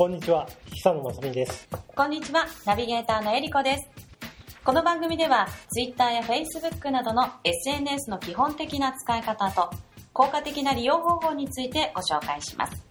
[0.00, 1.68] こんにちは、久野正美です。
[1.94, 3.90] こんにちは、ナビゲーターのえりこです。
[4.64, 9.68] この番組では、Twitter や Facebook などの SNS の基本的な使い方と、
[10.14, 12.82] 効果的な利用方法についてご紹介します。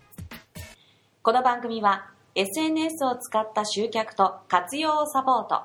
[1.24, 5.64] この番組は、SNS を使った集客と活用をサポート、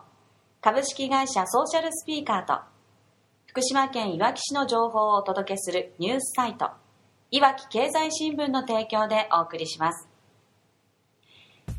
[0.62, 2.62] 株式会社ソーシャルスピーカーと、
[3.48, 6.70] 福島県いわき市の情報をお届けするニュースサイト、
[7.30, 10.13] いわき経済新聞の提供でお送りします。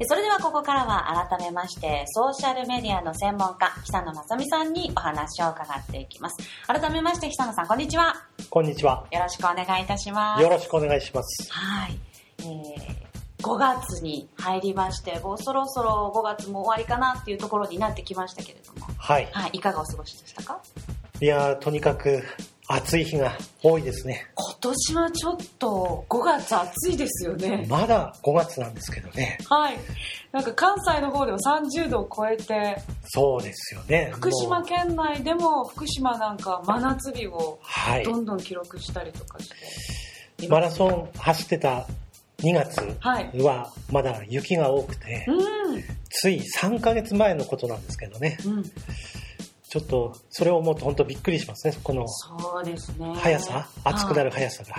[0.04, 6.36] それではここからは改めまして、ソーシャルメディアの専門家、久野正美さんにお話を伺っていきます。
[6.67, 8.13] 改めまして、久野さん、こんにちは。
[8.50, 9.05] こんにちは。
[9.09, 10.44] よろしくお願いいたします。
[10.44, 11.50] よろしくお願いします。
[11.50, 11.98] はい。
[12.39, 19.30] えー、5月に入りまして、もうそろそろ5月も終わりかなっていうところになってきましたけれども、はい。
[19.31, 20.59] はい、いかがお過ごしでしたか？
[21.22, 22.22] いやー、とにかく
[22.67, 24.25] 暑い日が多いですね。
[24.33, 27.65] 今年はちょっと5月暑いですよね。
[27.69, 29.38] まだ5月なんですけどね。
[29.47, 29.77] はい。
[30.31, 34.09] なんか関西の方では30度を超えて、そうですよね。
[34.13, 38.17] 福島県内でも福島なんか真夏日をはいど。
[38.17, 39.50] んどん記録したりとかし
[40.39, 40.47] て。
[40.47, 41.88] マラソン走ってた
[42.39, 43.41] 2月はい。
[43.41, 45.83] はまだ雪が多くて、うん。
[46.09, 48.38] つい3ヶ月前のことなんですけどね。
[48.45, 48.63] うん。
[49.69, 51.75] ちょっと、それを思うと本当びっくりしますね。
[51.83, 52.05] この。
[53.16, 54.25] 速さ、暑くなる。
[54.25, 54.75] る速さが。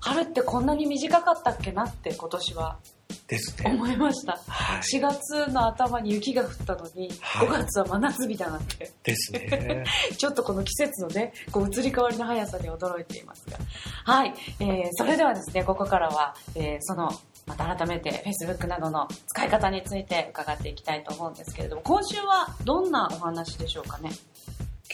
[0.00, 2.78] 春ってこんなに短かったっけなって今年は
[3.26, 3.70] ですね。
[3.70, 4.38] 思いました。
[4.46, 4.80] はい。
[4.82, 9.84] 4月の頭に雪が降ったのに、はい5月は真夏日だなって、ですね。
[10.16, 13.58] ちょっとこの季節のね、こう移り変わりの速さに驚いていますが。
[14.04, 14.34] はい。
[14.60, 17.10] えー、それではですね、ここからは、えー、その、
[17.46, 24.10] また改めて Facebook などの使い方について伺っていきたいと思うんですけれども、今週はどんなお話でしょうかね？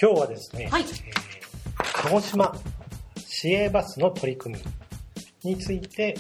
[0.00, 0.89] 今日はですね、はいえー
[1.95, 2.55] 鹿児島
[3.17, 4.56] 市営バスの取り組
[5.45, 6.14] みについて、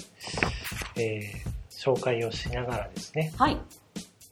[0.96, 3.58] えー紹介をしながらですね、はい。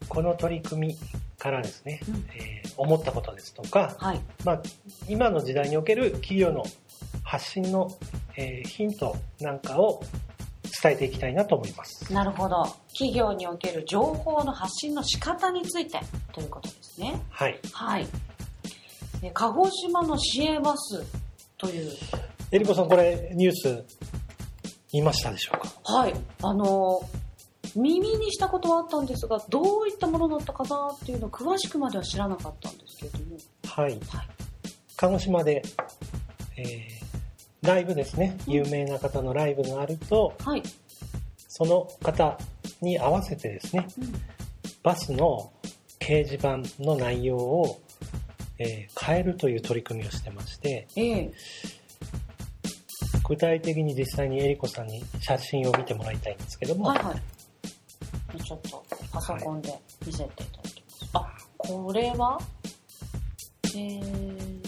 [0.09, 0.97] この取り組み
[1.37, 4.21] からですね、うんえー思ったことですとか、はい。
[4.45, 4.63] まあ、
[5.09, 6.65] 今の時代における企業の
[7.25, 7.91] 発信の、
[8.37, 10.03] えーヒントなんかを
[10.83, 12.13] 伝えていきたいなと思います。
[12.13, 12.65] なるほど。
[12.93, 16.01] 企業における情報の発信の仕方について
[16.33, 17.21] ということですね。
[17.31, 17.59] はい。
[17.73, 18.07] はい。
[19.23, 21.05] え鹿児島の市営バス
[21.59, 21.93] という、
[22.53, 23.85] えりこさん、これニュース
[24.93, 25.93] 見ましたでしょうか？
[25.93, 26.15] はい。
[26.43, 27.03] あの、
[27.77, 33.37] 耳にしたことはあったんですが、どういったものだったかなっていうのを詳しくまでは知らなかったんですけれども。
[33.67, 33.93] はい。
[33.93, 34.01] はい。
[34.97, 35.63] 鹿児島で、
[36.57, 37.00] えー
[37.63, 40.63] ライブですね、有名な方のライブがあると、はい。
[41.49, 42.39] その方
[42.81, 44.15] に合わせてですね、うん
[44.83, 45.53] バスの
[45.99, 47.83] 掲示板の内容を、
[48.59, 51.33] えー変えるという取り組みをしてまして、ええ
[53.29, 57.15] 具体的に実際にえりこさんに写真を見てもらいたいんですけども、はいは
[58.35, 58.43] い。
[58.43, 61.11] ちょっとパソコンで見せていただきます。
[61.13, 61.27] あ、
[61.59, 62.39] これは？
[63.75, 64.63] えー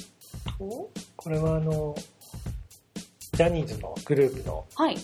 [0.59, 1.95] と、これはあの、
[3.33, 4.97] ジャニーズのグループの、はい。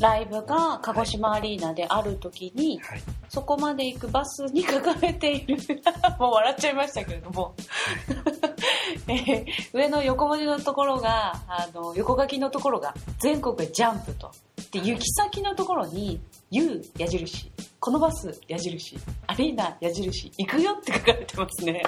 [0.00, 5.56] ライブが鹿児島アリーナである時に、はい、そこまで行くバスに書かれている。
[6.18, 7.54] もう笑っちゃいましたけれども。
[9.08, 14.30] えー上の横文字のところが、あの、横書きのところが、全国へジャンプと。
[14.70, 17.50] で、行き先のところに、U 矢印、
[17.80, 18.96] このバス矢印、
[19.26, 21.82] アリーナ矢印、行くよって書かれてますね。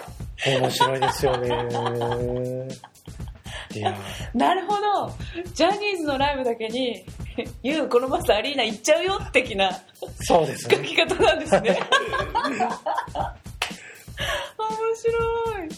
[0.47, 1.49] 面白いですよね。
[4.34, 5.12] なるほど。
[5.54, 7.04] ジャニーズのライブだけに、
[7.62, 9.70] U このバスアリーナ行っちゃうよ的な
[10.20, 10.76] そうですね。
[10.76, 11.78] 書き方なんですね。
[14.59, 15.69] 面白い。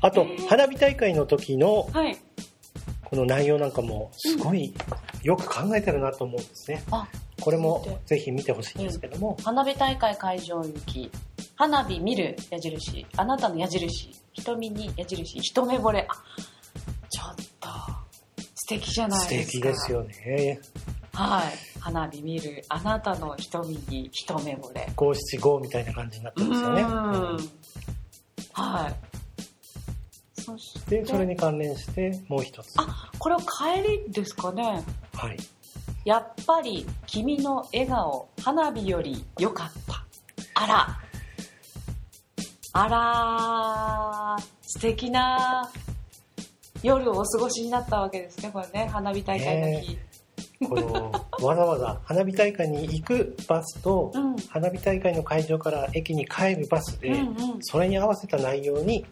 [0.00, 2.16] あと、花火大会の時のはい。
[3.04, 4.74] この内容なんかもすごい
[5.22, 6.82] よく考えてるなと思うんですね。
[6.90, 7.06] あ、
[7.40, 11.10] これもぜひ見てほしいんですけども、花火大会会場行き、
[11.54, 16.06] 花火見る矢印、あなたの矢印、瞳に矢印、一目惚れ。
[16.08, 16.14] あ、
[18.64, 19.52] 素敵じゃない素ですか。
[19.52, 20.60] 敵ですよね。
[21.12, 21.80] はい。
[21.80, 24.90] 花火見る、あなたの瞳に一目惚れ。
[24.96, 26.82] 五七五みたいな感じになってうますよね。
[26.82, 27.38] んうん
[28.54, 30.40] はい。
[30.40, 32.72] そして、で、それに関連してもう一つ。
[32.78, 34.82] あ、これは帰りですかね。
[35.12, 35.36] はい。
[36.06, 40.06] やっぱり君の笑顔、花火より良かった。
[40.54, 41.00] あら。
[42.72, 45.70] あらー、素敵な
[46.86, 49.98] 夜をお過ごしになったわけですね、これね、花火大会の日。
[50.68, 51.12] この、
[51.46, 54.36] わざわざ花火大会に行くバスと、うん。
[54.48, 57.36] 花火大会の会場から駅に帰るバスで、うんうん。
[57.60, 59.04] それに合わせた内容に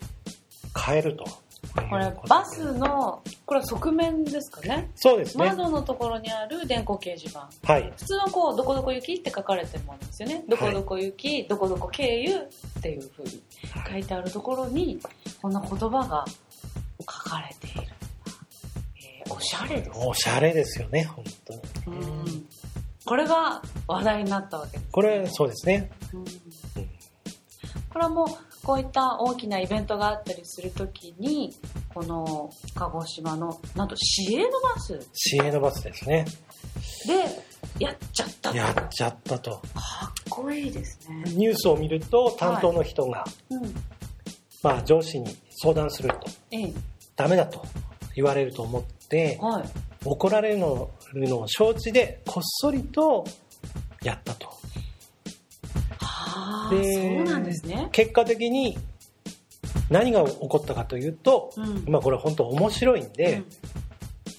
[0.86, 1.24] 変えると。
[1.88, 4.90] これバスのこれは側面ですかね？
[4.96, 5.46] そうですね。
[5.46, 7.48] 窓のところにある電光掲示板。
[7.64, 7.92] はい。
[7.96, 10.44] 普通はこうどこどこ行きって書かれてるものですよね。
[10.48, 12.36] どこどこ行き、どこどこ経由
[12.78, 13.42] っていうふうに
[13.90, 14.98] 書いてあるところに
[15.40, 16.24] こんな言葉が
[17.02, 17.93] 書かれている、
[18.96, 21.60] えーおしゃれですおしゃれですよね、本当に。
[21.87, 22.49] うん
[23.04, 25.90] これが話題になったわけです、これ、そうですね。
[26.14, 26.25] うん
[27.93, 28.26] これはもう
[28.64, 31.54] こういった大きなイベントがあったりするときに
[31.93, 36.25] この鹿児島のなんと市営のバスで市営のバスですね。
[37.78, 39.50] やっちゃったとやっちゃったと。
[39.50, 39.62] かっ
[40.31, 41.25] こいいですね。
[41.34, 43.75] ニュースを見ると、担当の人が、うん。
[44.62, 46.19] まあ、上司に相談すると、
[46.50, 46.72] ええ。
[47.22, 47.64] ダメだと
[48.16, 49.64] 言われると思って、はい。
[50.04, 53.24] 怒られるののを承知で、こっそりと
[54.02, 54.48] やったと。
[56.00, 57.90] はあ、でそうなんですね。
[57.92, 58.76] 結果的に、
[59.88, 61.84] 何が起こったかというと、うん。
[61.86, 63.44] まあこれ本当面白いんで、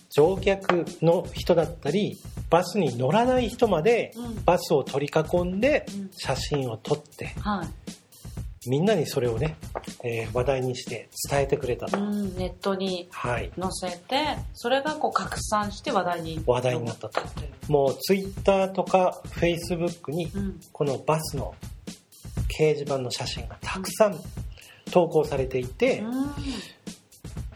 [0.10, 2.20] 乗客の人だったり、
[2.50, 4.26] バスに乗らない人までうん。
[4.26, 4.44] うん。
[4.44, 7.83] バスを取り囲んでうん写真を撮って、はい。
[8.68, 9.56] みんなにそれをね、
[10.04, 11.98] えー話題にして伝えてくれたと。
[11.98, 13.52] うん、ネットにはい。
[13.60, 16.42] 載せて、それがこう拡散して話題に。
[16.46, 17.22] 話題になったと。
[17.68, 20.60] もうツイッターとかフェイスブックにうん。
[20.72, 21.54] このバスの
[22.48, 24.20] 掲示板の写真がたくさん
[24.92, 26.34] 投稿されていて、うん。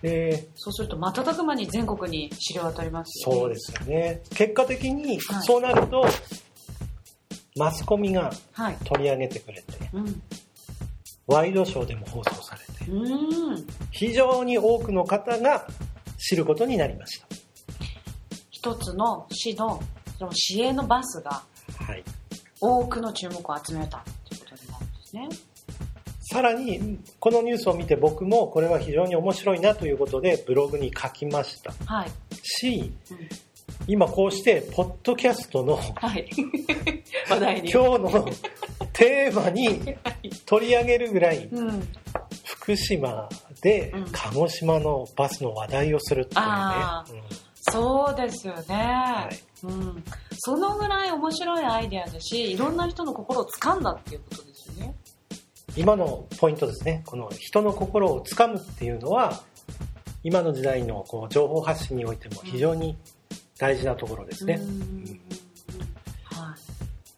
[0.02, 3.40] でそうすると瞬く間に全国に知れ渡りますよね。
[3.40, 4.22] そうですよね。
[4.36, 6.06] 結果的にはいそうなると、
[7.56, 8.78] マスコミがはい。
[8.84, 10.22] 取り上げてくれて、うん。
[11.28, 13.68] ワイドショーでも放送されて、うん。
[13.92, 15.68] 非常に多くの方が
[16.18, 17.22] 知ることになりまし
[18.50, 19.82] 一つの市の、
[20.18, 21.44] その市営のバスが
[21.78, 21.84] た。
[21.84, 22.04] はい。
[22.60, 25.30] 多くの注目を集めたということになるんですね。
[26.30, 32.10] さらに、このニュースを見て僕もこれは非常に面白いなということでブログに書きましたはい。
[32.44, 33.47] し、うん
[33.86, 36.30] 今こうして、ポッドキャストのはい。
[37.30, 37.72] 話題に。
[37.72, 38.26] 今日の
[38.94, 39.98] テーマに
[40.46, 41.88] 取り上げるぐらい、うん。
[42.44, 43.30] 福島
[43.62, 47.06] でうん鹿児島のバスの話題をするっていうねあ。
[47.10, 50.04] うんそうですよね、はいうん。
[50.38, 54.96] そのぐらい面白いアイデアだし、いろんな人の心を掴んだっていうことですよね。
[55.76, 57.04] 今のポイントですね。
[57.06, 59.42] この人の心をつかむっていうのは、
[60.24, 62.98] 今の時代のこう情報発信においても非常に
[63.60, 64.60] 大事なところですね。
[64.62, 65.22] うん
[66.26, 66.56] は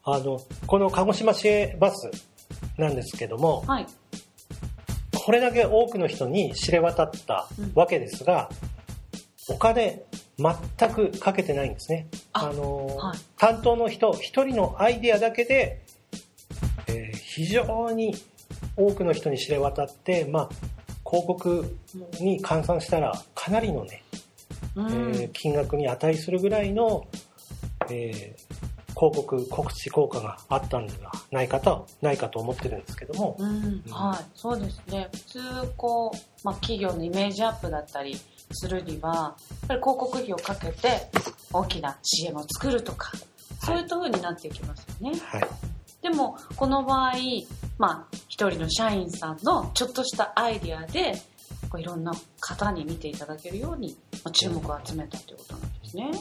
[0.04, 2.10] あの、この鹿児島市営バス
[2.78, 3.88] なんですけどもい。、はい。
[5.14, 8.50] これだけ多くの人に知れ渡ったわけですが、
[9.50, 10.04] お金
[10.38, 12.08] 全くかけてないんですね。
[12.34, 15.82] ああの、はい担当の人一人のアイデアだけで、
[16.88, 18.16] えー非常に
[18.76, 20.50] 多くの人に知れ渡って、まあ、
[21.08, 21.78] 広告
[22.20, 24.04] に換算したらかなりのね、
[24.76, 24.88] うん。
[24.88, 27.08] えー金額に値するぐらいの、
[27.90, 28.70] えー
[29.00, 35.08] 広告告知効果があったんではないかとないかと思ってるんですけども、うん、はい、そうですね。
[35.14, 35.40] 普通、
[35.78, 38.20] こう、まあ、企業のイメージアップだったり
[38.52, 41.10] するには、やっぱり広告費をかけて
[41.54, 43.12] 大きな CM を作るとか、
[43.64, 45.18] そういった風になっていきますよね。
[45.18, 45.48] はい、
[46.02, 47.14] でも、この場合、
[47.78, 51.14] まあ、一人の社員さんのちょっとしたアイディアで、
[51.70, 52.12] こういろんな
[52.42, 56.12] 方に見ていただけるように、まあ、注目を集めたということなんですね。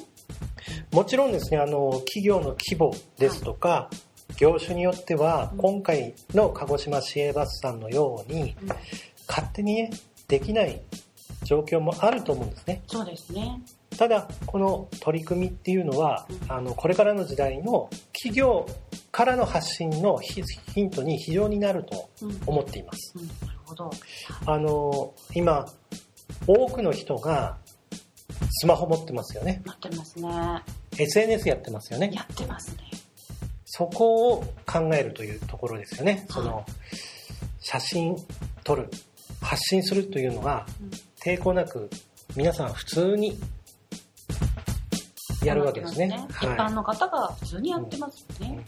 [0.93, 3.91] もちろんですねあの企業の規模ですとか、
[4.37, 5.59] 業種によってはうん。
[5.59, 8.69] 今回の鹿児島市営バスさんのようにうん。
[9.27, 9.91] 勝手にね
[10.27, 10.81] できない
[11.45, 12.83] 状況もあると思うんですね。
[12.87, 13.61] そうですね。
[13.97, 16.53] ただこの取り組みっていうのはうん。
[16.53, 18.67] あのこれからの時代の企業
[19.11, 20.43] からの発信のヒ
[20.75, 23.15] ヒントに非常になるとうん、思っています。
[23.17, 23.91] うん、なるほど。
[24.47, 25.67] あの今
[26.47, 27.57] 多くの人が
[28.51, 30.31] スマホ持ってますよねやってますね。
[30.99, 32.85] SNS やってますよねやってますね。
[33.65, 36.27] そこを考えるというところですよね。
[36.31, 36.65] その、
[37.61, 38.17] 写真
[38.65, 38.89] 撮る、
[39.41, 40.91] 発信するというのがうん
[41.21, 41.91] 抵抗なく
[42.37, 43.39] 皆さん普通に
[45.45, 46.27] やるわけですね。
[46.31, 48.65] 一般はいの方が普通にやってますよね。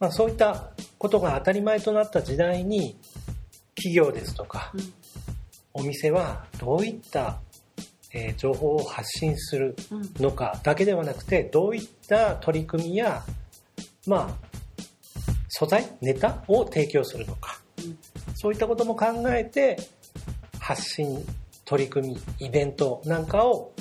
[0.00, 2.98] まあ、そういったことが当たり前となった時代に
[3.74, 4.92] 企業ですとかうん
[5.76, 7.40] お店はどういった、
[8.14, 10.22] えー情報を発信するうん。
[10.22, 13.22] のかだけではなくてどういった取り組みや
[14.06, 14.46] まあ
[15.48, 17.60] 素材ネタを提供するのか。
[17.78, 17.98] うん。
[18.34, 19.76] そういったことも考えて
[20.58, 21.24] 発信
[21.64, 23.72] 取り組みイベントなんかを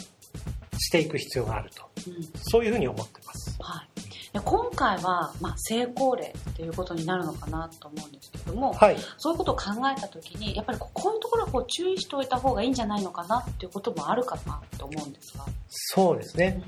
[0.77, 1.83] していく必要があると。
[2.07, 2.15] うん。
[2.43, 3.55] そういうふうに思ってます。
[3.59, 3.89] はい。
[4.33, 8.97] で今回は、まあ、成功例っていうことになるのかなと思うんですけども、はい。
[9.17, 15.45] そういうことを考えた時にやっぱりこういうところをこう注意しておいた方がいいんじゃないのかなっていうこともあるかなと思うんですが。
[15.69, 16.63] そうですね。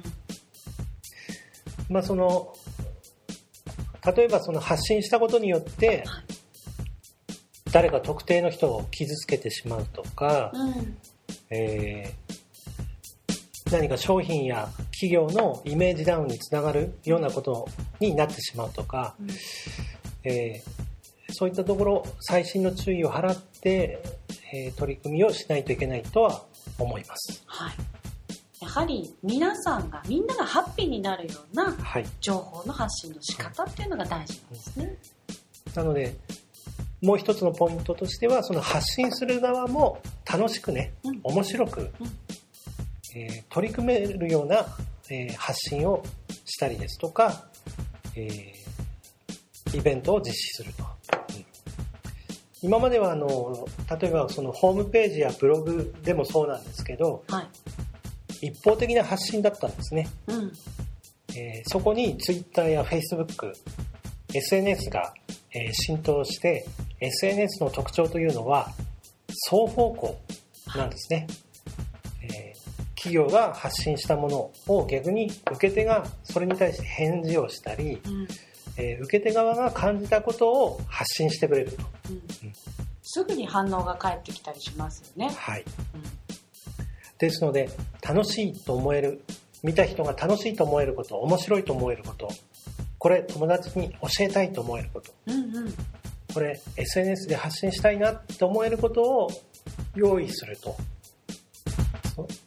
[1.89, 2.53] うまあその、
[4.15, 6.23] 例えばその発信したことによってはい、
[7.71, 10.97] 誰か特定の人を傷つけてしまうとか、んうん
[11.49, 12.35] えー
[13.71, 14.69] 何か商品や
[14.99, 17.67] 企業のイメージダウンにつながるようなこと
[17.99, 19.29] になってしまうとか、うん
[20.23, 20.85] えー
[21.33, 23.99] そういったところ細心の注意を払って、
[24.53, 26.45] えー取り組みをしないといけないとは
[26.77, 27.43] 思います。
[27.47, 27.73] はい、
[28.61, 32.05] やはり皆さんがみんながハッピーになるようなはい。
[32.21, 34.97] 情報の発信の仕方っていうのが大事なんですね。
[35.73, 36.15] なので、
[37.01, 41.91] もう一つのポイントとしては、その発信する側も楽しくね、うん面白く、うん
[43.15, 44.65] えー取り組めるような、
[45.09, 46.03] えー発信を
[46.45, 47.45] したりですとか、
[48.15, 50.83] えーイベントを実施すると。
[50.83, 50.85] う
[51.41, 51.45] ん
[52.61, 53.67] 今まではあの
[54.01, 57.41] 例えばそのホームページやブログでもそうなんですけどは
[58.41, 58.47] い。
[58.47, 60.51] 一方的な発信だったんですね、うん。
[61.35, 63.53] えーそこに Twitter や Facebook、
[64.33, 65.13] SNS が、
[65.51, 66.65] えー浸透して
[67.01, 68.71] SNS の特徴というのは
[69.49, 70.19] 双方向
[70.75, 71.44] なんですね、えー
[73.05, 78.27] 企業が発信したものを逆に受け手がそれに対して返事をしたり、うん。
[78.77, 82.21] えー受け手側が感じたことを発信してくれると、うん。
[83.03, 85.33] すぐに反応が返ってきたりしますよね。
[85.37, 86.03] はい、うん。
[87.19, 87.69] ですので
[88.01, 89.23] 楽しいと思える
[89.63, 92.29] 見た人が楽しいと思えること面白いと思えること
[92.97, 95.73] これ友達に教えたいと思えることうんうん。
[96.33, 99.29] これ SNS で発信したいなって思えることを
[99.95, 100.75] 用意すると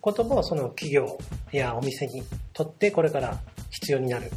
[0.08, 1.18] そのこともその企業
[1.52, 2.22] やお店に
[2.52, 3.38] とってこれから
[3.70, 4.30] 必要になる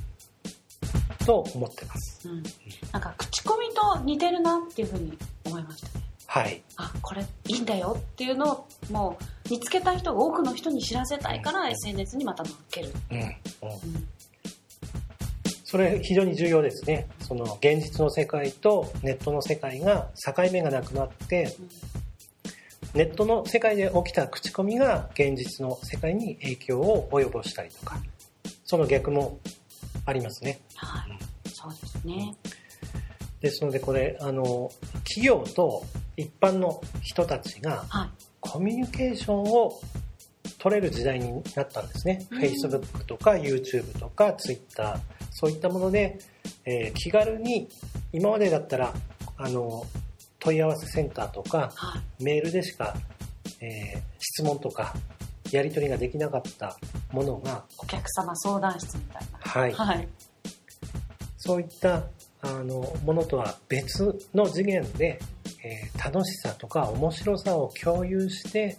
[1.25, 2.43] と思ってますうん。
[2.91, 6.05] なんか口コミと似てるなっていうふうに思いましたね。
[6.27, 12.89] はいあ、これいいんだよっていうのをもう見つけた人が多くの人に知らせたいから SNS にまた載っける。
[13.11, 13.31] うん、うん、うん。
[15.71, 21.55] それ非常に重要ですねその現実の世界とネットの世界が境目がなくなって
[22.93, 28.01] ネットの世界で起きた口コミが現実の世界に影響を及ぼしたりとか
[28.65, 29.39] その逆も
[30.05, 31.49] ありますねはい。
[31.49, 32.35] そうですね。
[33.39, 34.71] ですのでこれあの
[35.05, 35.83] 企業と
[36.17, 38.09] 一般の人たちがはい。
[38.39, 39.79] コミュニケーションを
[40.57, 44.99] 取れる時代になったんですね、うん Facebook とか YouTube とか Twitter
[45.31, 46.19] そういったもので、
[46.65, 47.69] えー気軽に
[48.11, 48.93] 今までだったら
[49.37, 49.85] あの
[50.41, 52.23] 問い合わせセンターとかはい。
[52.23, 52.93] メールでしか、
[53.61, 54.93] えー質問とか
[55.51, 56.77] やり取りができなかった
[57.11, 59.39] ものが、お客様相談室みたいな。
[59.39, 60.07] はい、はい。
[61.37, 62.03] そういった
[62.41, 65.19] あのものとは別の次元で、
[65.63, 68.77] えー楽しさとか面白さを共有して、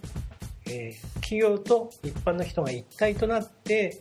[0.66, 4.00] えー企業と一般の人が一体となって、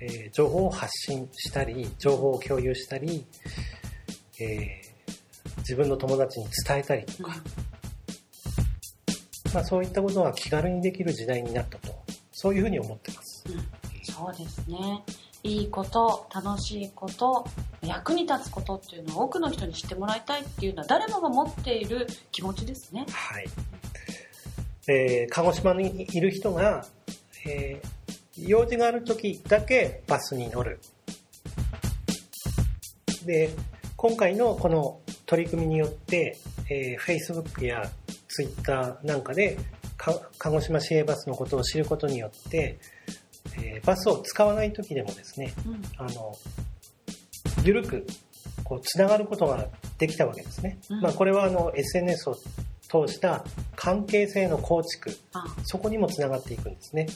[0.00, 3.26] えー情報を発信したり情報を共有したり、
[4.40, 4.93] えー
[5.58, 7.36] 自分の友達に伝えたりとか、
[9.54, 11.94] まあ、そういったことが気軽にできる時代になったと
[12.32, 13.44] そういうふうに思ってます。
[13.48, 13.64] うん。
[14.02, 15.02] そうですね。
[15.42, 17.46] いいこと、楽しいこと、
[17.82, 23.06] 役に立つことっていうのを多くの人に知ってもらいたいっていうのは誰もが持っている気持ちですね。
[23.10, 23.46] はい。
[24.88, 26.86] えー鹿児島にいる人が、
[27.46, 28.04] えー
[28.36, 30.80] 用事がある時だけバスに乗る。
[33.24, 33.50] で、
[33.96, 35.00] 今回のこの
[35.34, 36.38] 取り組みによって、
[36.70, 37.90] えー Facebook や
[38.28, 39.58] Twitter なんかで
[39.96, 42.78] か鹿児島市営バスのことを知ることによって、
[43.58, 45.82] えーバスを使わない時でもですね、うん。
[45.98, 46.36] あの、
[47.64, 48.06] ゆるく、
[48.62, 49.66] こう、つながることが
[49.98, 50.78] できたわけですね。
[50.88, 57.08] うんまあ、これはあの、SNS を通した関係性の構築、あそこにもつながっていくんですね。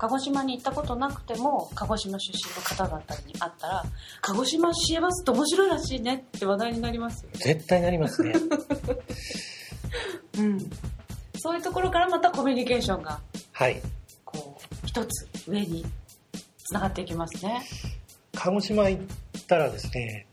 [0.00, 3.84] 鹿児島に行ったことなくても鹿児島出身の方だったりに会ったら
[4.22, 7.38] 鹿児島シエバスって面白いらしいねって話題になりますよね。
[7.38, 8.32] 絶対なりますね。
[10.38, 10.70] うん。
[11.36, 13.20] そういうところからまたコミュニケーションが
[13.52, 13.82] はい。
[14.24, 15.84] こう一つ上に
[16.64, 17.60] つながっていきますね。
[18.34, 20.26] 鹿児島行ったらですね、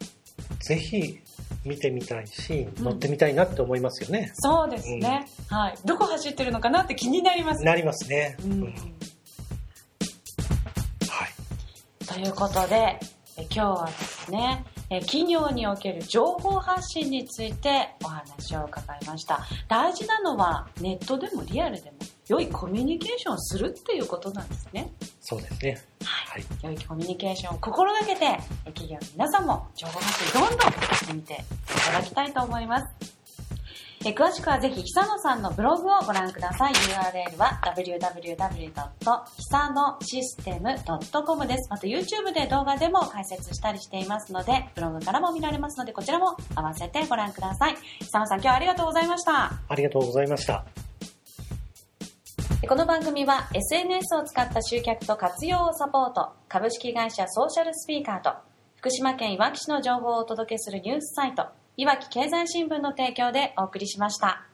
[0.61, 1.19] ぜひ
[1.65, 4.31] 見てみたいし、うん乗ってみたいなって思いますよね。
[4.35, 5.27] そうですね。
[5.49, 5.75] はい。
[5.83, 7.65] どこ走ってるのかなって気になります。
[7.65, 8.37] なりますね。
[8.45, 8.96] うんうん
[12.17, 12.23] い。
[12.23, 12.99] ということで、
[13.39, 19.41] え今日はですね、え企業における情報発信についてお話を伺いました。
[19.67, 21.97] 大事なのはネットでもリアルでも
[22.27, 24.91] 良いコミュニケーションをするっていうことなんですね。
[25.21, 25.81] そうですね。
[26.03, 26.43] はい。
[26.63, 31.37] 良いコミュニケーションを心がけて、企業の皆さんも情報発信どんどんしてみてい
[31.91, 33.16] ただきたいと思います。
[34.05, 36.73] え詳しくはぜひ、久野さんのブログをご覧ください。
[36.73, 38.71] URL は www.
[39.01, 40.75] 久野システム
[41.25, 41.69] .com です。
[41.69, 47.75] また YouTube で動画でも解説したりしていますので、ブログからも見られますので、こちらも合わせてご覧ください。
[47.99, 49.51] 久野さん、今日はありがとうございました。
[49.67, 50.63] ありがとうございました。
[52.69, 58.37] この番組は SNS を使った集客と活用をサポート、株式会社ソーシャルスピーカーと、
[58.75, 61.47] 福島県いわき市の情報をお届けするニュースサイト、
[61.79, 64.46] いわき経済新聞の提供でお送りしました。